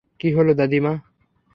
[0.19, 0.93] কি হলো, দাদীমা?